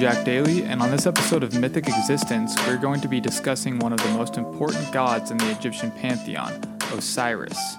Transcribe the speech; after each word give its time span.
Jack 0.00 0.24
Daly, 0.24 0.62
and 0.62 0.80
on 0.80 0.90
this 0.90 1.06
episode 1.06 1.42
of 1.42 1.52
Mythic 1.52 1.86
Existence, 1.86 2.56
we're 2.66 2.78
going 2.78 3.02
to 3.02 3.06
be 3.06 3.20
discussing 3.20 3.78
one 3.78 3.92
of 3.92 4.02
the 4.02 4.08
most 4.12 4.38
important 4.38 4.90
gods 4.92 5.30
in 5.30 5.36
the 5.36 5.50
Egyptian 5.50 5.90
pantheon, 5.90 6.58
Osiris. 6.94 7.76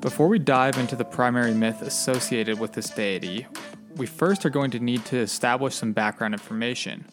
Before 0.00 0.28
we 0.28 0.38
dive 0.38 0.78
into 0.78 0.94
the 0.94 1.04
primary 1.04 1.52
myth 1.52 1.82
associated 1.82 2.60
with 2.60 2.74
this 2.74 2.90
deity, 2.90 3.48
we 3.96 4.06
first 4.06 4.46
are 4.46 4.50
going 4.50 4.70
to 4.70 4.78
need 4.78 5.04
to 5.06 5.18
establish 5.18 5.74
some 5.74 5.92
background 5.92 6.32
information. 6.32 7.06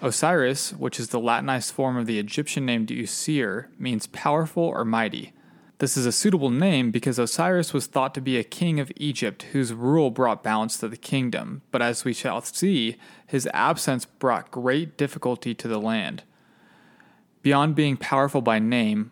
Osiris, 0.00 0.72
which 0.74 1.00
is 1.00 1.08
the 1.08 1.18
Latinized 1.18 1.74
form 1.74 1.96
of 1.96 2.06
the 2.06 2.20
Egyptian 2.20 2.64
name 2.64 2.86
Usir, 2.86 3.66
means 3.76 4.06
powerful 4.06 4.62
or 4.62 4.84
mighty. 4.84 5.32
This 5.78 5.98
is 5.98 6.06
a 6.06 6.12
suitable 6.12 6.48
name 6.48 6.90
because 6.90 7.18
Osiris 7.18 7.74
was 7.74 7.86
thought 7.86 8.14
to 8.14 8.22
be 8.22 8.38
a 8.38 8.44
king 8.44 8.80
of 8.80 8.90
Egypt 8.96 9.42
whose 9.52 9.74
rule 9.74 10.10
brought 10.10 10.42
balance 10.42 10.78
to 10.78 10.88
the 10.88 10.96
kingdom, 10.96 11.60
but 11.70 11.82
as 11.82 12.02
we 12.02 12.14
shall 12.14 12.40
see, 12.40 12.96
his 13.26 13.46
absence 13.52 14.06
brought 14.06 14.50
great 14.50 14.96
difficulty 14.96 15.54
to 15.54 15.68
the 15.68 15.78
land. 15.78 16.22
Beyond 17.42 17.74
being 17.74 17.98
powerful 17.98 18.40
by 18.40 18.58
name, 18.58 19.10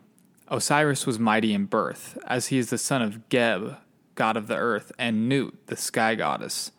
Osiris 0.48 1.06
was 1.06 1.18
mighty 1.18 1.52
in 1.52 1.66
birth, 1.66 2.16
as 2.26 2.46
he 2.46 2.56
is 2.56 2.70
the 2.70 2.78
son 2.78 3.02
of 3.02 3.28
Geb, 3.28 3.76
god 4.14 4.38
of 4.38 4.46
the 4.46 4.56
earth, 4.56 4.90
and 4.98 5.28
Nut, 5.28 5.52
the 5.66 5.76
sky 5.76 6.14
goddess. 6.14 6.72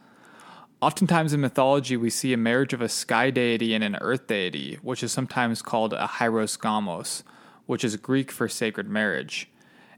Oftentimes 0.81 1.31
in 1.31 1.42
mythology, 1.42 1.96
we 1.96 2.09
see 2.09 2.34
a 2.34 2.38
marriage 2.38 2.74
of 2.74 2.81
a 2.81 2.90
sky 2.90 3.30
deity 3.30 3.76
and 3.76 3.84
an 3.84 3.98
earth 4.02 4.26
deity, 4.26 4.80
which 4.81 5.04
is 5.04 5.12
sometimes 5.12 5.62
called 5.62 5.94
a 5.94 6.08
hieros 6.08 6.58
gamos, 6.58 7.22
which 7.68 7.84
is 7.84 7.96
Greek 7.98 8.31
for 8.31 8.50
sacred 8.50 8.90
marriage. 8.90 9.48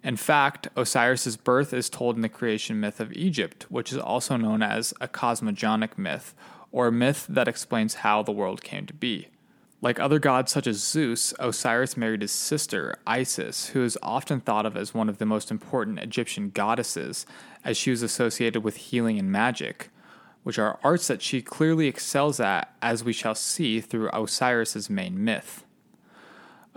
In 0.08 0.16
fact, 0.16 0.70
Osiris's 0.78 1.36
birth 1.36 1.74
is 1.74 1.90
told 1.90 2.16
in 2.16 2.22
the 2.22 2.30
creation 2.30 2.80
myth 2.80 3.02
of 3.02 3.12
Egypt, 3.12 3.66
which 3.68 3.92
is 3.92 3.98
also 3.98 4.38
known 4.38 4.64
as 4.64 4.94
a 5.02 5.08
cosmogonic 5.10 5.98
myth, 5.98 6.34
or 6.72 6.88
a 6.88 6.94
myth 6.94 7.26
that 7.28 7.50
explains 7.50 7.96
how 7.96 8.24
the 8.24 8.32
world 8.32 8.64
came 8.64 8.86
to 8.86 8.94
be. 8.94 9.28
Like 9.82 10.00
other 10.00 10.18
gods 10.18 10.54
such 10.54 10.66
as 10.66 10.82
Zeus, 10.82 11.34
Osiris 11.40 11.98
married 11.98 12.22
his 12.22 12.32
sister, 12.32 12.96
Isis, 13.06 13.68
who 13.72 13.84
is 13.84 13.98
often 14.02 14.40
thought 14.40 14.66
of 14.66 14.78
as 14.78 14.94
one 14.94 15.10
of 15.10 15.18
the 15.18 15.26
most 15.26 15.52
important 15.52 16.00
Egyptian 16.00 16.52
goddesses, 16.52 17.26
as 17.66 17.76
she 17.76 17.92
was 17.92 18.02
associated 18.02 18.64
with 18.64 18.78
healing 18.78 19.20
and 19.20 19.30
magic, 19.30 19.90
which 20.44 20.58
are 20.58 20.80
arts 20.86 21.08
that 21.08 21.22
she 21.22 21.42
clearly 21.42 21.88
excels 21.88 22.40
at, 22.40 22.74
as 22.82 23.04
we 23.04 23.12
shall 23.12 23.36
see 23.36 23.82
through 23.82 24.10
Osiris's 24.12 24.90
main 24.90 25.22
myth. 25.22 25.66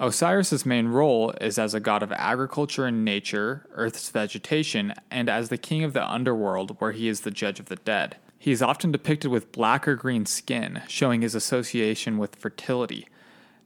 Osiris's 0.00 0.64
main 0.64 0.88
role 0.88 1.34
is 1.42 1.58
as 1.58 1.74
a 1.74 1.80
god 1.80 2.02
of 2.02 2.10
agriculture 2.12 2.86
and 2.86 3.04
nature, 3.04 3.66
Earth's 3.72 4.08
vegetation, 4.08 4.94
and 5.10 5.28
as 5.28 5.50
the 5.50 5.58
king 5.58 5.84
of 5.84 5.92
the 5.92 6.10
underworld, 6.10 6.80
where 6.80 6.92
he 6.92 7.06
is 7.06 7.20
the 7.20 7.30
judge 7.30 7.60
of 7.60 7.66
the 7.66 7.76
dead. 7.76 8.16
He 8.38 8.50
is 8.50 8.62
often 8.62 8.90
depicted 8.90 9.30
with 9.30 9.52
black 9.52 9.86
or 9.86 9.96
green 9.96 10.24
skin, 10.24 10.80
showing 10.88 11.20
his 11.20 11.34
association 11.34 12.16
with 12.16 12.36
fertility. 12.36 13.08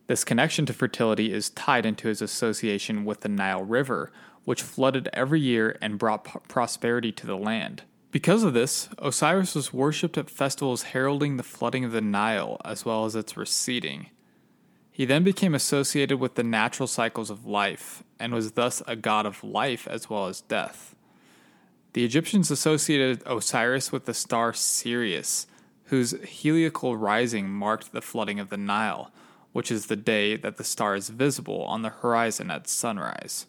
This 0.08 0.24
connection 0.24 0.66
to 0.66 0.72
fertility 0.72 1.32
is 1.32 1.50
tied 1.50 1.86
into 1.86 2.08
his 2.08 2.20
association 2.20 3.04
with 3.04 3.20
the 3.20 3.28
Nile 3.28 3.62
River, 3.62 4.10
which 4.44 4.60
flooded 4.60 5.08
every 5.12 5.40
year 5.40 5.78
and 5.80 6.00
brought 6.00 6.24
p- 6.24 6.40
prosperity 6.48 7.12
to 7.12 7.28
the 7.28 7.36
land. 7.36 7.84
Because 8.10 8.42
of 8.42 8.54
this, 8.54 8.88
Osiris 8.98 9.54
was 9.54 9.72
worshipped 9.72 10.18
at 10.18 10.28
festivals 10.28 10.82
heralding 10.82 11.36
the 11.36 11.44
flooding 11.44 11.84
of 11.84 11.92
the 11.92 12.00
Nile 12.00 12.60
as 12.64 12.84
well 12.84 13.04
as 13.04 13.14
its 13.14 13.36
receding. 13.36 14.08
He 14.94 15.06
then 15.06 15.24
became 15.24 15.56
associated 15.56 16.20
with 16.20 16.36
the 16.36 16.44
natural 16.44 16.86
cycles 16.86 17.28
of 17.28 17.44
life, 17.44 18.04
and 18.20 18.32
was 18.32 18.52
thus 18.52 18.80
a 18.86 18.94
god 18.94 19.26
of 19.26 19.42
life 19.42 19.88
as 19.88 20.08
well 20.08 20.28
as 20.28 20.42
death. 20.42 20.94
The 21.94 22.04
Egyptians 22.04 22.48
associated 22.48 23.20
Osiris 23.26 23.90
with 23.90 24.04
the 24.04 24.14
star 24.14 24.52
Sirius, 24.52 25.48
whose 25.86 26.12
heliacal 26.12 26.96
rising 26.96 27.50
marked 27.50 27.90
the 27.90 28.00
flooding 28.00 28.38
of 28.38 28.50
the 28.50 28.56
Nile, 28.56 29.10
which 29.52 29.72
is 29.72 29.86
the 29.86 29.96
day 29.96 30.36
that 30.36 30.58
the 30.58 30.64
star 30.64 30.94
is 30.94 31.08
visible 31.08 31.64
on 31.64 31.82
the 31.82 31.88
horizon 31.88 32.52
at 32.52 32.68
sunrise. 32.68 33.46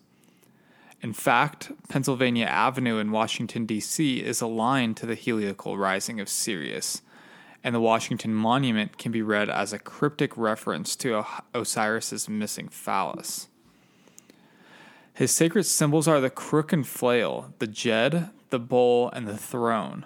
In 1.04 1.14
fact, 1.14 1.72
Pennsylvania 1.90 2.48
Avenue 2.48 2.98
in 2.98 3.12
Washington, 3.12 3.68
D.C. 3.68 4.18
is 4.18 4.42
aligned 4.42 4.98
to 4.98 5.06
the 5.06 5.16
heliacal 5.16 5.78
rising 5.78 6.20
of 6.20 6.28
Sirius, 6.28 7.04
and 7.66 7.74
the 7.74 7.82
Washington 7.82 8.32
Monument 8.32 9.00
can 9.00 9.12
be 9.12 9.24
read 9.24 9.50
as 9.50 9.74
a 9.74 9.80
cryptic 9.80 10.38
reference 10.38 10.96
to 10.98 11.26
Osiris's 11.56 12.30
missing 12.30 12.68
phallus. 12.68 13.48
His 15.16 15.32
sacred 15.32 15.64
symbols 15.64 16.08
are 16.08 16.22
the 16.22 16.30
crook 16.30 16.72
and 16.72 16.86
flail, 16.86 17.54
the 17.58 17.68
djed, 17.68 18.30
the 18.52 18.60
bowl, 18.60 19.10
and 19.10 19.28
the 19.28 19.36
throne. 19.36 20.06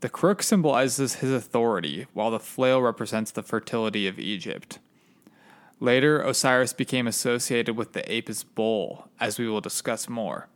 The 0.00 0.08
crook 0.08 0.42
symbolizes 0.42 1.16
his 1.16 1.30
authority, 1.30 2.06
while 2.14 2.30
the 2.30 2.40
flail 2.40 2.80
represents 2.80 3.30
the 3.30 3.42
fertility 3.42 4.06
of 4.06 4.18
Egypt. 4.18 4.78
Later, 5.80 6.22
Osiris 6.22 6.72
became 6.72 7.06
associated 7.06 7.76
with 7.76 7.92
the 7.92 8.10
Apis 8.10 8.42
bull, 8.42 9.08
as 9.20 9.38
we 9.38 9.46
will 9.46 9.60
discuss 9.60 10.08
more. 10.08 10.48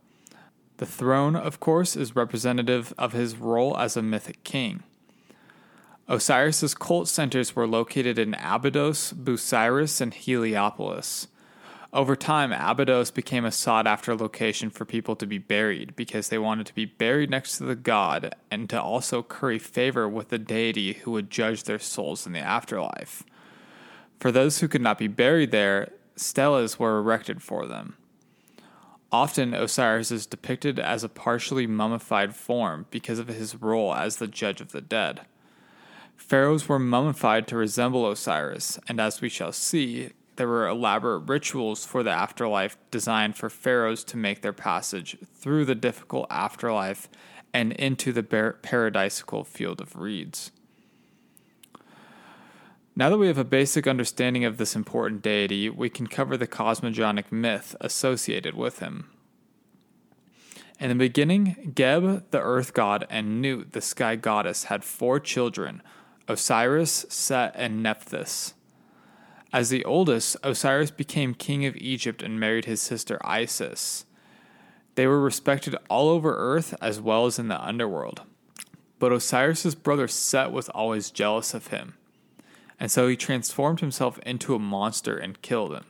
The 0.77 0.87
throne, 0.87 1.35
of 1.35 1.59
course, 1.59 1.95
is 1.95 2.15
representative 2.15 2.95
of 2.97 3.13
his 3.13 3.37
role 3.37 3.77
as 3.77 3.95
a 3.95 4.01
mythic 4.01 4.43
king. 4.43 4.81
Osiris's 6.07 6.75
cult 6.75 7.07
centers 7.07 7.55
were 7.55 7.65
located 7.65 8.19
in 8.19 8.35
Abydos, 8.35 9.11
Busiris, 9.13 9.99
and 10.01 10.13
Heliopolis. 10.13 11.27
Over 11.91 12.15
time, 12.15 12.51
Abydos 12.51 13.09
became 13.09 13.43
a 13.43 13.51
sought 13.51 13.87
after 13.87 14.15
location 14.15 14.69
for 14.69 14.85
people 14.85 15.15
to 15.15 15.25
be 15.25 15.39
buried 15.39 15.95
because 15.95 16.29
they 16.29 16.37
wanted 16.37 16.67
to 16.67 16.75
be 16.75 16.85
buried 16.85 17.31
next 17.31 17.57
to 17.57 17.63
the 17.63 17.75
god 17.75 18.35
and 18.51 18.69
to 18.69 18.79
also 18.79 19.23
curry 19.23 19.57
favor 19.57 20.07
with 20.07 20.29
the 20.29 20.37
deity 20.37 20.93
who 20.93 21.11
would 21.11 21.31
judge 21.31 21.63
their 21.63 21.79
souls 21.79 22.27
in 22.27 22.33
the 22.33 22.39
afterlife. 22.39 23.23
For 24.19 24.31
those 24.31 24.59
who 24.59 24.67
could 24.67 24.81
not 24.81 24.99
be 24.99 25.07
buried 25.07 25.51
there, 25.51 25.91
stelas 26.15 26.77
were 26.77 26.99
erected 26.99 27.41
for 27.41 27.65
them. 27.65 27.95
Often, 29.11 29.53
Osiris 29.53 30.11
is 30.11 30.25
depicted 30.25 30.77
as 30.77 31.03
a 31.03 31.09
partially 31.09 31.65
mummified 31.65 32.35
form 32.35 32.85
because 32.91 33.17
of 33.17 33.29
his 33.29 33.55
role 33.55 33.95
as 33.95 34.17
the 34.17 34.27
judge 34.27 34.61
of 34.61 34.71
the 34.71 34.81
dead. 34.81 35.21
Pharaohs 36.17 36.67
were 36.67 36.79
mummified 36.79 37.47
to 37.47 37.57
resemble 37.57 38.09
Osiris, 38.09 38.79
and 38.87 38.99
as 38.99 39.21
we 39.21 39.29
shall 39.29 39.51
see, 39.51 40.11
there 40.35 40.47
were 40.47 40.67
elaborate 40.67 41.29
rituals 41.29 41.85
for 41.85 42.03
the 42.03 42.11
afterlife 42.11 42.77
designed 42.91 43.35
for 43.35 43.49
pharaohs 43.49 44.03
to 44.03 44.17
make 44.17 44.41
their 44.41 44.53
passage 44.53 45.17
through 45.33 45.65
the 45.65 45.75
difficult 45.75 46.27
afterlife 46.29 47.07
and 47.53 47.71
into 47.73 48.11
the 48.11 48.23
paradisical 48.23 49.45
field 49.45 49.79
of 49.79 49.95
reeds. 49.95 50.51
Now 52.97 53.09
that 53.09 53.17
we 53.17 53.27
have 53.27 53.37
a 53.37 53.43
basic 53.43 53.87
understanding 53.87 54.45
of 54.45 54.57
this 54.57 54.75
important 54.75 55.21
deity, 55.21 55.69
we 55.69 55.89
can 55.89 56.07
cover 56.07 56.37
the 56.37 56.47
cosmogonic 56.47 57.31
myth 57.31 57.75
associated 57.81 58.55
with 58.55 58.79
him. 58.79 59.09
In 60.79 60.89
the 60.89 60.95
beginning, 60.95 61.71
Geb, 61.75 62.31
the 62.31 62.41
earth 62.41 62.73
god, 62.73 63.05
and 63.09 63.41
Nut, 63.41 63.71
the 63.71 63.81
sky 63.81 64.17
goddess, 64.17 64.65
had 64.65 64.83
four 64.83 65.19
children 65.19 65.81
Osiris, 66.27 67.05
Set, 67.09 67.53
and 67.55 67.83
Nephthys. 67.83 68.53
As 69.53 69.69
the 69.69 69.85
oldest, 69.85 70.35
Osiris 70.43 70.91
became 70.91 71.33
king 71.33 71.65
of 71.65 71.77
Egypt 71.77 72.21
and 72.21 72.39
married 72.39 72.65
his 72.65 72.81
sister 72.81 73.19
Isis. 73.23 74.05
They 74.95 75.07
were 75.07 75.21
respected 75.21 75.75
all 75.89 76.09
over 76.09 76.35
earth 76.35 76.73
as 76.81 76.99
well 76.99 77.25
as 77.25 77.37
in 77.37 77.47
the 77.47 77.63
underworld. 77.63 78.23
But 78.97 79.11
Osiris's 79.11 79.75
brother 79.75 80.07
Set 80.07 80.51
was 80.51 80.69
always 80.69 81.11
jealous 81.11 81.53
of 81.53 81.67
him, 81.67 81.95
and 82.79 82.89
so 82.89 83.07
he 83.07 83.15
transformed 83.15 83.81
himself 83.81 84.19
into 84.19 84.55
a 84.55 84.59
monster 84.59 85.17
and 85.17 85.41
killed 85.41 85.73
him. 85.73 85.85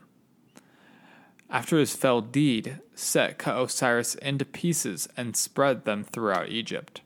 After 1.48 1.78
his 1.78 1.94
fell 1.94 2.20
deed, 2.20 2.80
Set 2.94 3.38
cut 3.38 3.60
Osiris 3.60 4.16
into 4.16 4.44
pieces 4.44 5.08
and 5.16 5.36
spread 5.36 5.84
them 5.84 6.04
throughout 6.04 6.48
Egypt. 6.48 7.00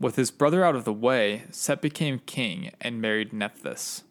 With 0.00 0.16
his 0.16 0.30
brother 0.30 0.64
out 0.64 0.74
of 0.74 0.84
the 0.84 0.92
way, 0.92 1.44
Set 1.50 1.80
became 1.80 2.20
king 2.26 2.72
and 2.80 3.00
married 3.00 3.32
Nephthys. 3.32 4.02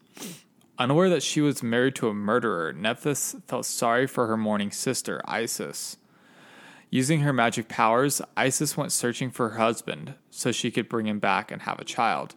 Unaware 0.80 1.10
that 1.10 1.24
she 1.24 1.42
was 1.42 1.62
married 1.62 1.96
to 1.96 2.08
a 2.08 2.14
murderer, 2.14 2.74
Nephthys 2.74 3.36
felt 3.48 3.66
sorry 3.66 4.08
for 4.08 4.28
her 4.28 4.38
mourning 4.38 4.72
sister, 4.72 5.22
Isis. 5.26 5.98
Using 6.90 7.22
her 7.22 7.34
magic 7.34 7.68
powers, 7.68 8.22
Isis 8.38 8.78
went 8.78 8.92
searching 8.92 9.30
for 9.30 9.50
her 9.50 9.58
husband 9.58 10.16
so 10.30 10.52
she 10.52 10.72
could 10.72 10.88
bring 10.88 11.08
him 11.08 11.20
back 11.20 11.52
and 11.52 11.64
have 11.64 11.80
a 11.80 11.86
child. 11.86 12.36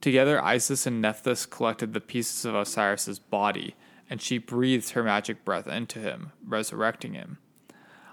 Together, 0.00 0.42
Isis 0.42 0.86
and 0.86 1.00
Nephthys 1.00 1.46
collected 1.46 1.92
the 1.92 2.00
pieces 2.00 2.44
of 2.44 2.54
Osiris's 2.54 3.18
body, 3.18 3.74
and 4.08 4.20
she 4.20 4.38
breathed 4.38 4.90
her 4.90 5.02
magic 5.02 5.44
breath 5.44 5.66
into 5.66 5.98
him, 5.98 6.32
resurrecting 6.46 7.14
him. 7.14 7.38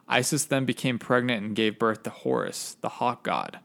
Isis 0.07 0.45
then 0.45 0.65
became 0.65 0.99
pregnant 0.99 1.45
and 1.45 1.55
gave 1.55 1.79
birth 1.79 2.03
to 2.03 2.09
Horus, 2.09 2.75
the 2.81 2.89
hawk 2.89 3.23
god. 3.23 3.59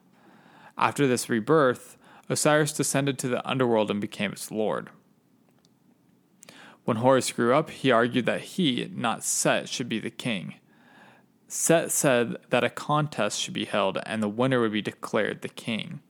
After 0.79 1.07
this 1.07 1.29
rebirth, 1.29 1.97
Osiris 2.29 2.73
descended 2.73 3.19
to 3.19 3.29
the 3.29 3.47
underworld 3.49 3.91
and 3.91 4.01
became 4.01 4.33
its 4.33 4.51
lord. 4.51 4.91
When 6.85 6.99
Horus 6.99 7.33
grew 7.33 7.55
up, 7.55 7.71
he 7.71 7.91
argued 7.91 8.27
that 8.27 8.43
he, 8.43 8.91
not 8.95 9.25
Set, 9.25 9.69
should 9.69 9.89
be 9.89 9.99
the 9.99 10.11
king. 10.11 10.55
Set 11.49 11.91
said 11.91 12.37
that 12.51 12.65
a 12.65 12.71
contest 12.71 13.41
should 13.41 13.55
be 13.55 13.65
held 13.65 13.99
and 14.07 14.23
the 14.23 14.29
winner 14.29 14.61
would 14.61 14.73
be 14.73 14.83
declared 14.83 15.43
the 15.43 15.49
king. 15.49 16.01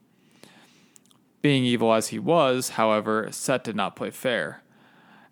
Being 1.41 1.63
evil 1.63 1.93
as 1.93 2.09
he 2.09 2.19
was, 2.19 2.69
however, 2.71 3.29
Set 3.31 3.63
did 3.63 3.75
not 3.75 3.95
play 3.95 4.11
fair. 4.11 4.63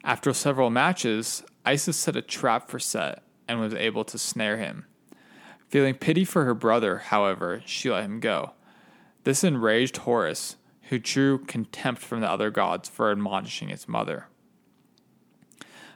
After 0.04 0.34
several 0.34 0.70
matches, 0.70 1.44
Isis 1.64 1.98
set 1.98 2.16
a 2.16 2.22
trap 2.22 2.70
for 2.70 2.80
Set 2.80 3.22
and 3.48 3.60
was 3.60 3.74
able 3.74 4.04
to 4.06 4.18
snare 4.18 4.58
him. 4.58 4.86
Feeling 5.70 5.96
pity 5.96 6.26
for 6.26 6.46
her 6.46 6.54
brother, 6.54 6.98
however, 6.98 7.62
she 7.66 7.92
let 7.92 8.06
him 8.06 8.20
go. 8.20 8.55
This 9.26 9.44
enraged 9.44 9.98
Horus, 9.98 10.56
who 10.90 11.00
drew 11.00 11.40
contempt 11.40 12.00
from 12.00 12.22
the 12.22 12.30
other 12.30 12.52
gods 12.52 12.88
for 12.88 13.12
admonishing 13.12 13.70
his 13.70 13.88
mother. 13.88 14.28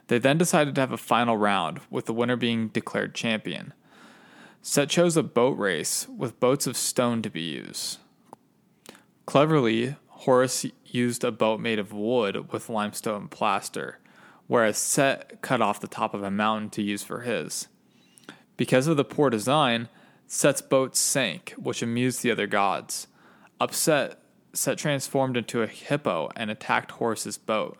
They 0.08 0.18
then 0.18 0.36
decided 0.36 0.74
to 0.74 0.80
have 0.80 0.90
a 0.90 0.96
final 0.96 1.36
round, 1.36 1.80
with 1.90 2.06
the 2.06 2.12
winner 2.12 2.34
being 2.34 2.68
declared 2.68 3.14
champion. 3.14 3.72
Set 4.62 4.90
chose 4.90 5.16
a 5.16 5.22
boat 5.22 5.56
race 5.56 6.08
with 6.08 6.40
boats 6.40 6.66
of 6.66 6.76
stone 6.76 7.22
to 7.22 7.30
be 7.30 7.40
used. 7.40 7.98
Cleverly, 9.26 9.94
Horus 10.08 10.66
used 10.84 11.22
a 11.22 11.30
boat 11.30 11.60
made 11.60 11.78
of 11.78 11.92
wood 11.92 12.52
with 12.52 12.68
limestone 12.68 13.28
plaster, 13.28 14.00
whereas 14.48 14.76
Set 14.76 15.40
cut 15.40 15.62
off 15.62 15.78
the 15.78 15.86
top 15.86 16.14
of 16.14 16.24
a 16.24 16.32
mountain 16.32 16.68
to 16.70 16.82
use 16.82 17.04
for 17.04 17.20
his. 17.20 17.68
Because 18.56 18.88
of 18.88 18.96
the 18.96 19.04
poor 19.04 19.30
design, 19.30 19.88
Set's 20.26 20.60
boat 20.60 20.96
sank, 20.96 21.54
which 21.56 21.80
amused 21.80 22.24
the 22.24 22.32
other 22.32 22.48
gods. 22.48 23.06
Upset, 23.60 24.18
Set 24.52 24.78
transformed 24.78 25.36
into 25.36 25.62
a 25.62 25.66
hippo 25.66 26.30
and 26.34 26.50
attacked 26.50 26.92
Horus's 26.92 27.38
boat. 27.38 27.78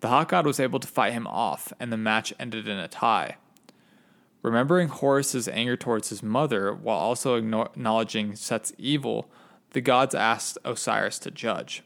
The 0.00 0.08
hawk 0.08 0.28
god 0.28 0.46
was 0.46 0.60
able 0.60 0.80
to 0.80 0.88
fight 0.88 1.12
him 1.12 1.26
off, 1.26 1.72
and 1.80 1.92
the 1.92 1.96
match 1.96 2.34
ended 2.38 2.68
in 2.68 2.78
a 2.78 2.88
tie. 2.88 3.36
Remembering 4.42 4.88
Horus's 4.88 5.48
anger 5.48 5.76
towards 5.76 6.10
his 6.10 6.22
mother 6.22 6.74
while 6.74 6.98
also 6.98 7.36
acknowledging 7.36 8.36
Set's 8.36 8.72
evil, 8.76 9.30
the 9.70 9.80
gods 9.80 10.14
asked 10.14 10.58
Osiris 10.64 11.18
to 11.20 11.30
judge. 11.30 11.82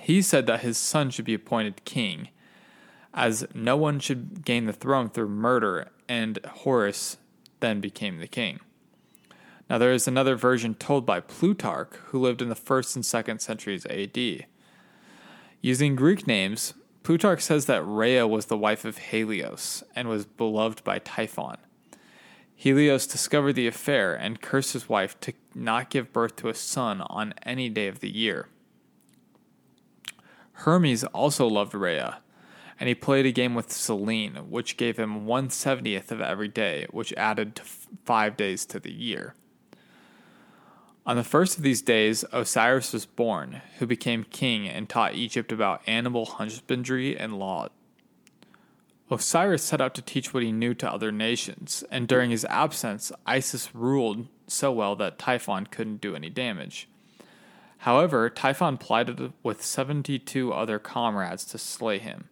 He 0.00 0.22
said 0.22 0.46
that 0.46 0.60
his 0.60 0.76
son 0.76 1.10
should 1.10 1.24
be 1.24 1.34
appointed 1.34 1.84
king, 1.84 2.28
as 3.14 3.46
no 3.54 3.76
one 3.76 4.00
should 4.00 4.44
gain 4.44 4.66
the 4.66 4.72
throne 4.72 5.08
through 5.08 5.28
murder, 5.28 5.88
and 6.08 6.38
Horus 6.44 7.16
then 7.60 7.80
became 7.80 8.18
the 8.18 8.26
king. 8.26 8.60
Now, 9.74 9.78
there 9.78 9.92
is 9.92 10.06
another 10.06 10.36
version 10.36 10.76
told 10.76 11.04
by 11.04 11.18
Plutarch, 11.18 11.96
who 12.04 12.20
lived 12.20 12.40
in 12.40 12.48
the 12.48 12.54
1st 12.54 12.94
and 12.94 13.04
2nd 13.04 13.40
centuries 13.40 13.84
AD. 13.86 14.46
Using 15.60 15.96
Greek 15.96 16.28
names, 16.28 16.74
Plutarch 17.02 17.40
says 17.40 17.66
that 17.66 17.84
Rhea 17.84 18.24
was 18.24 18.46
the 18.46 18.56
wife 18.56 18.84
of 18.84 18.98
Helios 18.98 19.82
and 19.96 20.06
was 20.06 20.26
beloved 20.26 20.84
by 20.84 21.00
Typhon. 21.00 21.56
Helios 22.54 23.08
discovered 23.08 23.54
the 23.54 23.66
affair 23.66 24.14
and 24.14 24.40
cursed 24.40 24.74
his 24.74 24.88
wife 24.88 25.18
to 25.18 25.32
not 25.56 25.90
give 25.90 26.12
birth 26.12 26.36
to 26.36 26.48
a 26.48 26.54
son 26.54 27.00
on 27.00 27.34
any 27.42 27.68
day 27.68 27.88
of 27.88 27.98
the 27.98 28.16
year. 28.16 28.46
Hermes 30.52 31.02
also 31.02 31.48
loved 31.48 31.74
Rhea, 31.74 32.18
and 32.78 32.88
he 32.88 32.94
played 32.94 33.26
a 33.26 33.32
game 33.32 33.56
with 33.56 33.72
Selene, 33.72 34.36
which 34.48 34.76
gave 34.76 34.96
him 34.96 35.26
one 35.26 35.50
seventieth 35.50 36.12
of 36.12 36.20
every 36.20 36.46
day, 36.46 36.86
which 36.92 37.12
added 37.14 37.56
to 37.56 37.64
five 38.04 38.36
days 38.36 38.64
to 38.66 38.78
the 38.78 38.92
year. 38.92 39.34
On 41.06 41.16
the 41.16 41.24
first 41.24 41.58
of 41.58 41.62
these 41.62 41.82
days, 41.82 42.24
Osiris 42.32 42.94
was 42.94 43.04
born, 43.04 43.60
who 43.78 43.86
became 43.86 44.24
king 44.24 44.66
and 44.66 44.88
taught 44.88 45.14
Egypt 45.14 45.52
about 45.52 45.82
animal 45.86 46.24
husbandry 46.24 47.14
and 47.14 47.38
law. 47.38 47.68
Osiris 49.10 49.62
set 49.62 49.82
out 49.82 49.94
to 49.94 50.02
teach 50.02 50.32
what 50.32 50.42
he 50.42 50.50
knew 50.50 50.72
to 50.72 50.90
other 50.90 51.12
nations, 51.12 51.84
and 51.90 52.08
during 52.08 52.30
his 52.30 52.46
absence, 52.46 53.12
Isis 53.26 53.74
ruled 53.74 54.28
so 54.46 54.72
well 54.72 54.96
that 54.96 55.18
Typhon 55.18 55.66
couldn't 55.66 56.00
do 56.00 56.16
any 56.16 56.30
damage. 56.30 56.88
However, 57.78 58.30
Typhon 58.30 58.78
plotted 58.78 59.34
with 59.42 59.62
72 59.62 60.54
other 60.54 60.78
comrades 60.78 61.44
to 61.46 61.58
slay 61.58 61.98
him. 61.98 62.30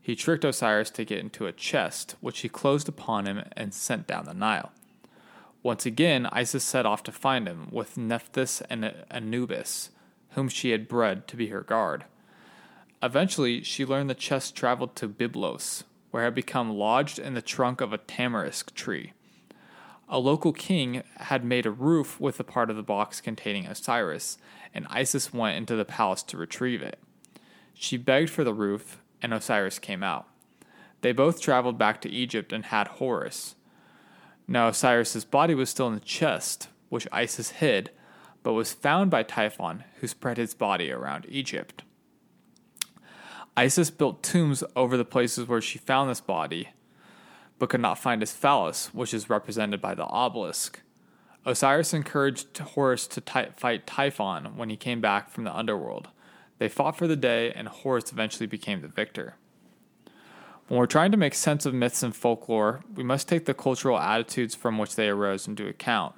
He 0.00 0.14
tricked 0.14 0.44
Osiris 0.44 0.90
to 0.90 1.04
get 1.04 1.18
into 1.18 1.46
a 1.46 1.52
chest, 1.52 2.14
which 2.20 2.40
he 2.40 2.48
closed 2.48 2.88
upon 2.88 3.26
him 3.26 3.42
and 3.56 3.74
sent 3.74 4.06
down 4.06 4.26
the 4.26 4.34
Nile. 4.34 4.70
Once 5.62 5.86
again, 5.86 6.26
Isis 6.32 6.64
set 6.64 6.86
off 6.86 7.02
to 7.04 7.12
find 7.12 7.46
him 7.46 7.68
with 7.70 7.96
Nephthys 7.96 8.62
and 8.68 8.92
Anubis, 9.10 9.90
whom 10.30 10.48
she 10.48 10.70
had 10.70 10.88
bred 10.88 11.28
to 11.28 11.36
be 11.36 11.48
her 11.48 11.60
guard. 11.60 12.04
Eventually, 13.02 13.62
she 13.62 13.84
learned 13.84 14.10
the 14.10 14.14
chest 14.14 14.56
traveled 14.56 14.96
to 14.96 15.08
Byblos, 15.08 15.84
where 16.10 16.24
it 16.24 16.26
had 16.26 16.34
become 16.34 16.70
lodged 16.70 17.18
in 17.18 17.34
the 17.34 17.42
trunk 17.42 17.80
of 17.80 17.92
a 17.92 17.98
tamarisk 17.98 18.74
tree. 18.74 19.12
A 20.08 20.18
local 20.18 20.52
king 20.52 21.02
had 21.16 21.44
made 21.44 21.64
a 21.64 21.70
roof 21.70 22.20
with 22.20 22.38
a 22.38 22.44
part 22.44 22.68
of 22.68 22.76
the 22.76 22.82
box 22.82 23.20
containing 23.20 23.66
Osiris, 23.66 24.38
and 24.74 24.86
Isis 24.90 25.32
went 25.32 25.56
into 25.56 25.76
the 25.76 25.84
palace 25.84 26.22
to 26.24 26.36
retrieve 26.36 26.82
it. 26.82 26.98
She 27.72 27.96
begged 27.96 28.30
for 28.30 28.44
the 28.44 28.52
roof, 28.52 29.00
and 29.22 29.32
Osiris 29.32 29.78
came 29.78 30.02
out. 30.02 30.28
They 31.00 31.12
both 31.12 31.40
traveled 31.40 31.78
back 31.78 32.00
to 32.02 32.10
Egypt 32.10 32.52
and 32.52 32.66
had 32.66 32.88
Horus. 32.88 33.54
Now 34.46 34.68
Osiris's 34.68 35.24
body 35.24 35.54
was 35.54 35.70
still 35.70 35.88
in 35.88 35.94
the 35.94 36.00
chest, 36.00 36.68
which 36.88 37.08
Isis 37.12 37.50
hid, 37.50 37.90
but 38.42 38.52
was 38.52 38.72
found 38.72 39.10
by 39.10 39.22
Typhon, 39.22 39.84
who 40.00 40.06
spread 40.06 40.36
his 40.36 40.54
body 40.54 40.90
around 40.90 41.26
Egypt. 41.28 41.84
Isis 43.56 43.90
built 43.90 44.22
tombs 44.22 44.64
over 44.74 44.96
the 44.96 45.04
places 45.04 45.46
where 45.46 45.60
she 45.60 45.78
found 45.78 46.10
this 46.10 46.20
body, 46.20 46.70
but 47.58 47.68
could 47.68 47.80
not 47.80 47.98
find 47.98 48.22
his 48.22 48.32
phallus, 48.32 48.92
which 48.94 49.14
is 49.14 49.30
represented 49.30 49.80
by 49.80 49.94
the 49.94 50.06
obelisk. 50.06 50.80
Osiris 51.44 51.92
encouraged 51.92 52.56
Horus 52.58 53.06
to 53.08 53.20
ty- 53.20 53.50
fight 53.56 53.86
Typhon 53.86 54.56
when 54.56 54.70
he 54.70 54.76
came 54.76 55.00
back 55.00 55.28
from 55.30 55.44
the 55.44 55.54
underworld. 55.54 56.08
They 56.58 56.68
fought 56.68 56.96
for 56.96 57.06
the 57.06 57.16
day, 57.16 57.52
and 57.52 57.68
Horus 57.68 58.12
eventually 58.12 58.46
became 58.46 58.80
the 58.80 58.88
victor. 58.88 59.34
When 60.68 60.78
we're 60.78 60.86
trying 60.86 61.10
to 61.10 61.16
make 61.16 61.34
sense 61.34 61.66
of 61.66 61.74
myths 61.74 62.02
and 62.02 62.14
folklore, 62.14 62.82
we 62.94 63.02
must 63.02 63.28
take 63.28 63.44
the 63.44 63.54
cultural 63.54 63.98
attitudes 63.98 64.54
from 64.54 64.78
which 64.78 64.94
they 64.94 65.08
arose 65.08 65.46
into 65.46 65.66
account. 65.66 66.14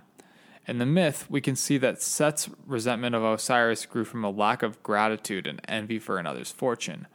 In 0.67 0.79
the 0.79 0.87
myth, 0.87 1.27
we 1.29 1.41
can 1.41 1.57
see 1.57 1.77
that 1.79 2.01
Set's 2.01 2.49
resentment 2.67 3.15
of 3.15 3.23
Osiris 3.23 3.85
grew 3.85 4.05
from 4.05 4.25
a 4.25 4.31
lack 4.31 4.63
of 4.63 4.83
gratitude 4.83 5.47
and 5.47 5.61
envy 5.69 5.99
for 5.99 6.19
another's 6.19 6.53
fortune. 6.53 7.07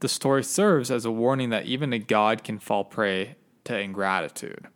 The 0.00 0.08
story 0.08 0.44
serves 0.44 0.90
as 0.90 1.04
a 1.04 1.10
warning 1.10 1.50
that 1.50 1.64
even 1.64 1.92
a 1.92 1.98
god 1.98 2.44
can 2.44 2.58
fall 2.58 2.84
prey 2.84 3.36
to 3.64 3.78
ingratitude. 3.78 4.66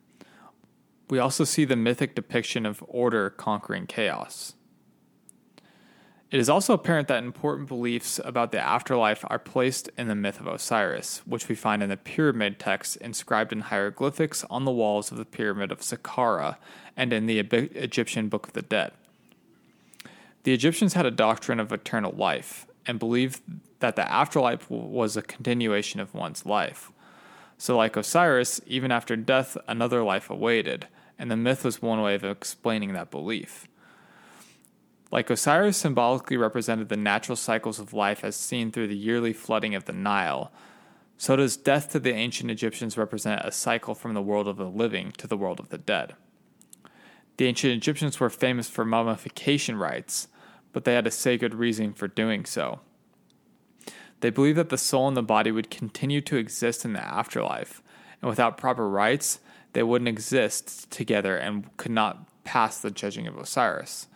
We 1.11 1.19
also 1.19 1.45
see 1.45 1.65
the 1.65 1.77
mythic 1.77 2.15
depiction 2.15 2.65
of 2.65 2.83
order 2.87 3.29
conquering 3.29 3.87
chaos. 3.87 4.55
It 6.31 6.39
is 6.39 6.49
also 6.49 6.75
apparent 6.75 7.09
that 7.09 7.25
important 7.25 7.67
beliefs 7.67 8.21
about 8.25 8.53
the 8.53 8.61
afterlife 8.61 9.25
are 9.27 9.39
placed 9.39 9.91
in 9.99 10.07
the 10.07 10.15
myth 10.15 10.39
of 10.39 10.47
Osiris, 10.47 11.23
which 11.27 11.49
we 11.49 11.57
find 11.57 11.83
in 11.83 11.89
the 11.89 11.97
pyramid 11.97 12.61
texts 12.61 12.95
inscribed 12.95 13.53
in 13.53 13.63
hieroglyphics 13.63 14.45
on 14.49 14.65
the 14.65 14.71
walls 14.71 15.11
of 15.11 15.19
the 15.19 15.25
pyramid 15.25 15.73
of 15.73 15.81
Saqqara 15.81 16.57
and 16.97 17.13
in 17.13 17.27
the 17.27 17.41
Egyptian 17.41 18.29
Book 18.29 18.47
of 18.47 18.53
the 18.53 18.63
Dead. 18.63 18.93
The 20.45 20.55
Egyptians 20.55 20.95
had 20.95 21.05
a 21.05 21.11
doctrine 21.11 21.59
of 21.59 21.73
eternal 21.73 22.13
life 22.13 22.65
and 22.87 23.01
believed 23.01 23.41
that 23.81 23.97
the 23.97 24.11
afterlife 24.11 24.71
was 24.71 25.17
a 25.17 25.23
continuation 25.23 25.99
of 25.99 26.15
one's 26.15 26.47
life. 26.47 26.93
So, 27.59 27.77
like 27.77 27.97
Osiris, 27.97 28.61
even 28.67 28.93
after 28.93 29.17
death, 29.17 29.57
another 29.67 30.05
life 30.05 30.31
awaited, 30.31 30.87
and 31.19 31.29
the 31.29 31.37
myth 31.37 31.65
was 31.65 31.83
one 31.83 32.01
way 32.01 32.15
of 32.15 32.23
explaining 32.23 32.93
that 32.93 33.11
belief. 33.11 33.67
Like 35.11 35.29
Osiris 35.29 35.77
symbolically 35.77 36.37
represented 36.37 36.89
the 36.89 36.97
natural 36.97 37.37
cycles 37.37 37.81
of 37.81 37.93
life 37.93 38.23
as 38.23 38.37
seen 38.37 38.71
through 38.71 38.89
the 38.89 38.97
yearly 38.97 39.33
flooding 39.33 39.75
of 39.75 39.87
the 39.87 39.93
Nile, 39.93 40.53
so 41.17 41.37
does 41.37 41.57
death 41.57 41.91
to 41.91 41.99
the 41.99 42.15
ancient 42.15 42.51
Egyptians 42.51 42.97
represent 42.97 43.45
a 43.45 43.53
cycle 43.53 43.95
from 43.95 44.15
the 44.15 44.23
world 44.23 44.47
of 44.47 44.57
the 44.57 44.71
living 44.71 45.13
to 45.19 45.27
the 45.27 45.37
world 45.37 45.61
of 45.61 45.69
the 45.69 45.79
dead. 45.79 46.15
The 47.37 47.47
ancient 47.47 47.73
Egyptians 47.73 48.21
were 48.21 48.31
famous 48.31 48.69
for 48.69 48.85
mummification 48.85 49.77
rites, 49.77 50.29
but 50.73 50.85
they 50.85 50.95
had 50.95 51.07
a 51.07 51.11
sacred 51.11 51.55
reason 51.55 51.93
for 51.93 52.07
doing 52.07 52.45
so. 52.45 52.81
They 54.21 54.31
believed 54.31 54.59
that 54.59 54.69
the 54.69 54.79
soul 54.79 55.09
and 55.09 55.17
the 55.17 55.23
body 55.23 55.51
would 55.51 55.71
continue 55.71 56.21
to 56.23 56.37
exist 56.37 56.85
in 56.85 56.93
the 56.93 57.05
afterlife, 57.05 57.83
and 58.23 58.29
without 58.29 58.57
proper 58.59 58.89
rites, 58.89 59.41
they 59.73 59.83
wouldn't 59.83 60.09
exist 60.09 60.91
together 60.91 61.37
and 61.37 61.77
could 61.77 61.93
not 61.93 62.45
pass 62.45 62.79
the 62.79 62.91
judging 62.91 63.27
of 63.27 63.37
Osiris. 63.37 64.07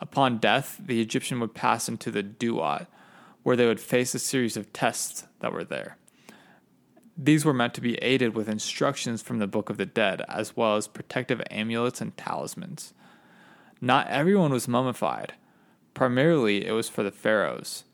Upon 0.00 0.38
death, 0.38 0.80
the 0.84 1.00
Egyptian 1.00 1.40
would 1.40 1.54
pass 1.54 1.88
into 1.88 2.10
the 2.10 2.22
duat, 2.22 2.86
where 3.42 3.56
they 3.56 3.66
would 3.66 3.80
face 3.80 4.14
a 4.14 4.18
series 4.18 4.56
of 4.56 4.72
tests 4.72 5.24
that 5.40 5.52
were 5.52 5.64
there. 5.64 5.98
These 7.16 7.44
were 7.44 7.52
meant 7.52 7.74
to 7.74 7.82
be 7.82 7.96
aided 7.96 8.34
with 8.34 8.48
instructions 8.48 9.20
from 9.20 9.38
the 9.38 9.46
Book 9.46 9.68
of 9.68 9.76
the 9.76 9.84
Dead, 9.84 10.22
as 10.26 10.56
well 10.56 10.76
as 10.76 10.88
protective 10.88 11.42
amulets 11.50 12.00
and 12.00 12.16
talismans. 12.16 12.94
Not 13.80 14.08
everyone 14.08 14.52
was 14.52 14.68
mummified. 14.68 15.34
Primarily, 15.92 16.66
it 16.66 16.72
was 16.72 16.88
for 16.88 17.02
the 17.02 17.10
pharaohs. 17.10 17.84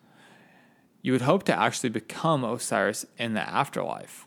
You 1.03 1.13
would 1.13 1.23
hope 1.23 1.43
to 1.45 1.59
actually 1.59 1.89
become 1.89 2.45
Osiris 2.45 3.05
in 3.19 3.35
the 3.35 3.49
afterlife. 3.49 4.27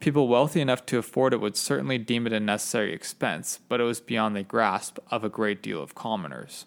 People 0.00 0.28
wealthy 0.28 0.60
enough 0.60 0.86
to 0.86 0.98
afford 0.98 1.32
it 1.32 1.40
would 1.40 1.56
certainly 1.56 1.98
deem 1.98 2.26
it 2.26 2.32
a 2.32 2.40
necessary 2.40 2.92
expense, 2.92 3.60
but 3.68 3.80
it 3.80 3.84
was 3.84 4.00
beyond 4.00 4.34
the 4.34 4.42
grasp 4.42 4.98
of 5.10 5.24
a 5.24 5.28
great 5.28 5.62
deal 5.62 5.82
of 5.82 5.94
commoners. 5.94 6.66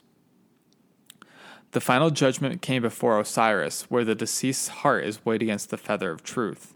The 1.72 1.80
final 1.80 2.10
judgment 2.10 2.62
came 2.62 2.82
before 2.82 3.18
Osiris, 3.18 3.84
where 3.84 4.04
the 4.04 4.14
deceased's 4.14 4.68
heart 4.68 5.06
is 5.06 5.26
weighed 5.26 5.42
against 5.42 5.70
the 5.70 5.78
feather 5.78 6.12
of 6.12 6.22
truth. 6.22 6.76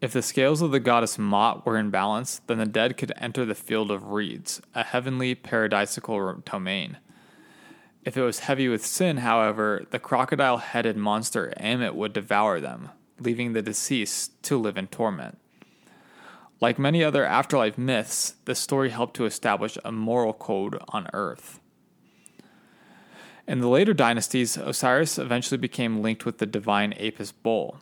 If 0.00 0.14
the 0.14 0.22
scales 0.22 0.62
of 0.62 0.70
the 0.70 0.80
goddess 0.80 1.18
Maat 1.18 1.66
were 1.66 1.76
in 1.76 1.90
balance, 1.90 2.40
then 2.46 2.56
the 2.56 2.64
dead 2.64 2.96
could 2.96 3.12
enter 3.18 3.44
the 3.44 3.54
field 3.54 3.90
of 3.90 4.12
reeds, 4.12 4.62
a 4.74 4.84
heavenly 4.84 5.34
paradisical 5.34 6.42
domain. 6.46 6.96
If 8.02 8.16
it 8.16 8.22
was 8.22 8.38
heavy 8.38 8.68
with 8.68 8.86
sin, 8.86 9.18
however, 9.18 9.84
the 9.90 9.98
crocodile 9.98 10.56
headed 10.56 10.96
monster 10.96 11.52
Ammit 11.60 11.94
would 11.94 12.14
devour 12.14 12.58
them, 12.58 12.88
leaving 13.18 13.52
the 13.52 13.60
deceased 13.60 14.42
to 14.44 14.56
live 14.56 14.78
in 14.78 14.86
torment. 14.86 15.36
Like 16.58 16.78
many 16.78 17.04
other 17.04 17.26
afterlife 17.26 17.76
myths, 17.76 18.36
this 18.46 18.58
story 18.58 18.88
helped 18.88 19.16
to 19.16 19.26
establish 19.26 19.76
a 19.84 19.92
moral 19.92 20.32
code 20.32 20.82
on 20.88 21.08
Earth. 21.12 21.59
In 23.50 23.58
the 23.58 23.68
later 23.68 23.92
dynasties, 23.92 24.56
Osiris 24.56 25.18
eventually 25.18 25.58
became 25.58 26.02
linked 26.02 26.24
with 26.24 26.38
the 26.38 26.46
divine 26.46 26.92
Apis 26.92 27.32
bull. 27.32 27.78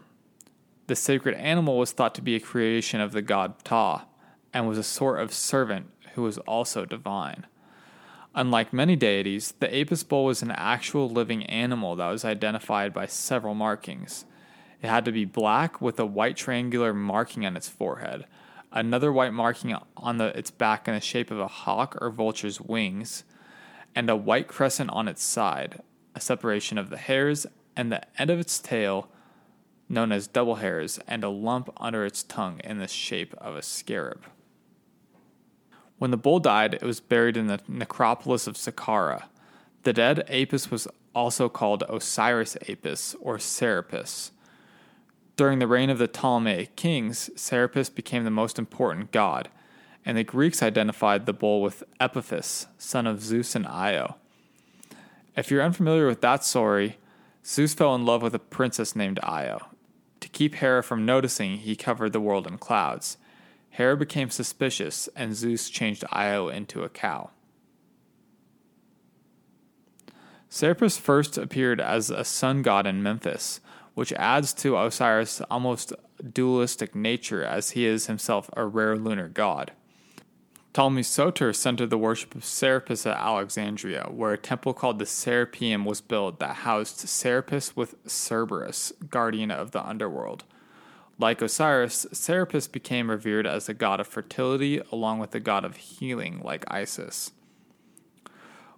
The 0.86 0.96
sacred 0.96 1.34
animal 1.34 1.76
was 1.76 1.92
thought 1.92 2.14
to 2.14 2.22
be 2.22 2.34
a 2.34 2.40
creation 2.40 3.02
of 3.02 3.12
the 3.12 3.20
god 3.20 3.62
Ptah, 3.64 4.06
and 4.54 4.66
was 4.66 4.78
a 4.78 4.82
sort 4.82 5.20
of 5.20 5.30
servant 5.30 5.90
who 6.14 6.22
was 6.22 6.38
also 6.38 6.86
divine. 6.86 7.46
Unlike 8.34 8.72
many 8.72 8.96
deities, 8.96 9.52
the 9.60 9.68
Apis 9.78 10.04
bull 10.04 10.24
was 10.24 10.40
an 10.40 10.52
actual 10.52 11.06
living 11.06 11.44
animal 11.44 11.96
that 11.96 12.08
was 12.08 12.24
identified 12.24 12.94
by 12.94 13.04
several 13.04 13.54
markings. 13.54 14.24
It 14.80 14.88
had 14.88 15.04
to 15.04 15.12
be 15.12 15.26
black 15.26 15.82
with 15.82 16.00
a 16.00 16.06
white 16.06 16.38
triangular 16.38 16.94
marking 16.94 17.44
on 17.44 17.58
its 17.58 17.68
forehead, 17.68 18.24
another 18.72 19.12
white 19.12 19.34
marking 19.34 19.76
on 19.98 20.16
the, 20.16 20.28
its 20.28 20.50
back 20.50 20.88
in 20.88 20.94
the 20.94 21.00
shape 21.02 21.30
of 21.30 21.38
a 21.38 21.46
hawk 21.46 21.98
or 22.00 22.08
vulture's 22.08 22.58
wings, 22.58 23.24
and 23.98 24.08
a 24.08 24.14
white 24.14 24.46
crescent 24.46 24.88
on 24.90 25.08
its 25.08 25.20
side, 25.20 25.82
a 26.14 26.20
separation 26.20 26.78
of 26.78 26.88
the 26.88 26.96
hairs, 26.96 27.48
and 27.74 27.90
the 27.90 28.00
end 28.16 28.30
of 28.30 28.38
its 28.38 28.60
tail, 28.60 29.08
known 29.88 30.12
as 30.12 30.28
double 30.28 30.54
hairs, 30.54 31.00
and 31.08 31.24
a 31.24 31.28
lump 31.28 31.68
under 31.78 32.06
its 32.06 32.22
tongue 32.22 32.60
in 32.62 32.78
the 32.78 32.86
shape 32.86 33.34
of 33.38 33.56
a 33.56 33.62
scarab. 33.62 34.22
When 35.98 36.12
the 36.12 36.16
bull 36.16 36.38
died, 36.38 36.74
it 36.74 36.84
was 36.84 37.00
buried 37.00 37.36
in 37.36 37.48
the 37.48 37.58
necropolis 37.66 38.46
of 38.46 38.54
Saqqara. 38.54 39.24
The 39.82 39.92
dead 39.92 40.24
Apis 40.30 40.70
was 40.70 40.86
also 41.12 41.48
called 41.48 41.82
Osiris 41.88 42.56
Apis 42.68 43.16
or 43.18 43.40
Serapis. 43.40 44.30
During 45.34 45.58
the 45.58 45.66
reign 45.66 45.90
of 45.90 45.98
the 45.98 46.06
Ptolemaic 46.06 46.76
kings, 46.76 47.30
Serapis 47.34 47.90
became 47.90 48.22
the 48.22 48.30
most 48.30 48.60
important 48.60 49.10
god, 49.10 49.48
and 50.08 50.16
the 50.16 50.24
Greeks 50.24 50.62
identified 50.62 51.26
the 51.26 51.34
bull 51.34 51.60
with 51.60 51.84
Epaphus, 52.00 52.66
son 52.78 53.06
of 53.06 53.22
Zeus 53.22 53.54
and 53.54 53.66
Io. 53.66 54.16
If 55.36 55.50
you're 55.50 55.62
unfamiliar 55.62 56.06
with 56.06 56.22
that 56.22 56.42
story, 56.42 56.96
Zeus 57.44 57.74
fell 57.74 57.94
in 57.94 58.06
love 58.06 58.22
with 58.22 58.34
a 58.34 58.38
princess 58.38 58.96
named 58.96 59.20
Io. 59.22 59.60
To 60.20 60.28
keep 60.30 60.54
Hera 60.54 60.82
from 60.82 61.04
noticing, 61.04 61.58
he 61.58 61.76
covered 61.76 62.14
the 62.14 62.22
world 62.22 62.46
in 62.46 62.56
clouds. 62.56 63.18
Hera 63.68 63.98
became 63.98 64.30
suspicious, 64.30 65.10
and 65.14 65.36
Zeus 65.36 65.68
changed 65.68 66.04
Io 66.10 66.48
into 66.48 66.84
a 66.84 66.88
cow. 66.88 67.28
Serapis 70.48 70.96
first 70.96 71.36
appeared 71.36 71.82
as 71.82 72.08
a 72.08 72.24
sun 72.24 72.62
god 72.62 72.86
in 72.86 73.02
Memphis, 73.02 73.60
which 73.92 74.14
adds 74.14 74.54
to 74.54 74.78
Osiris' 74.78 75.42
almost 75.50 75.92
dualistic 76.32 76.94
nature 76.94 77.44
as 77.44 77.72
he 77.72 77.84
is 77.84 78.06
himself 78.06 78.48
a 78.56 78.64
rare 78.64 78.96
lunar 78.96 79.28
god. 79.28 79.72
Ptolemy 80.78 81.02
Soter 81.02 81.52
centered 81.52 81.90
the 81.90 81.98
worship 81.98 82.36
of 82.36 82.44
Serapis 82.44 83.04
at 83.04 83.16
Alexandria, 83.16 84.06
where 84.12 84.32
a 84.32 84.38
temple 84.38 84.72
called 84.72 85.00
the 85.00 85.06
Serapeum 85.06 85.84
was 85.84 86.00
built 86.00 86.38
that 86.38 86.58
housed 86.58 87.00
Serapis 87.00 87.74
with 87.74 87.96
Cerberus, 88.06 88.92
guardian 89.10 89.50
of 89.50 89.72
the 89.72 89.84
underworld. 89.84 90.44
Like 91.18 91.42
Osiris, 91.42 92.06
Serapis 92.12 92.68
became 92.68 93.10
revered 93.10 93.44
as 93.44 93.66
the 93.66 93.74
god 93.74 93.98
of 93.98 94.06
fertility 94.06 94.80
along 94.92 95.18
with 95.18 95.32
the 95.32 95.40
god 95.40 95.64
of 95.64 95.78
healing, 95.78 96.40
like 96.44 96.64
Isis. 96.68 97.32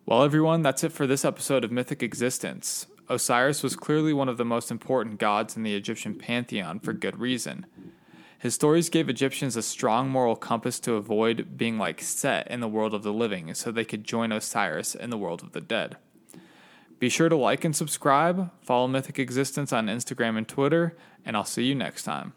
Well, 0.06 0.22
everyone, 0.22 0.62
that's 0.62 0.82
it 0.82 0.92
for 0.92 1.06
this 1.06 1.26
episode 1.26 1.64
of 1.64 1.70
Mythic 1.70 2.02
Existence. 2.02 2.86
Osiris 3.10 3.62
was 3.62 3.76
clearly 3.76 4.14
one 4.14 4.30
of 4.30 4.38
the 4.38 4.44
most 4.46 4.70
important 4.70 5.18
gods 5.18 5.54
in 5.54 5.64
the 5.64 5.76
Egyptian 5.76 6.14
pantheon 6.14 6.80
for 6.80 6.94
good 6.94 7.20
reason. 7.20 7.66
His 8.40 8.54
stories 8.54 8.88
gave 8.88 9.10
Egyptians 9.10 9.54
a 9.54 9.62
strong 9.62 10.08
moral 10.08 10.34
compass 10.34 10.80
to 10.80 10.94
avoid 10.94 11.58
being 11.58 11.76
like 11.76 12.00
Set 12.00 12.50
in 12.50 12.60
the 12.60 12.68
world 12.68 12.94
of 12.94 13.02
the 13.02 13.12
living 13.12 13.52
so 13.52 13.70
they 13.70 13.84
could 13.84 14.02
join 14.02 14.32
Osiris 14.32 14.94
in 14.94 15.10
the 15.10 15.18
world 15.18 15.42
of 15.42 15.52
the 15.52 15.60
dead. 15.60 15.98
Be 16.98 17.10
sure 17.10 17.28
to 17.28 17.36
like 17.36 17.66
and 17.66 17.76
subscribe, 17.76 18.50
follow 18.62 18.88
Mythic 18.88 19.18
Existence 19.18 19.74
on 19.74 19.88
Instagram 19.88 20.38
and 20.38 20.48
Twitter, 20.48 20.96
and 21.22 21.36
I'll 21.36 21.44
see 21.44 21.64
you 21.64 21.74
next 21.74 22.04
time. 22.04 22.32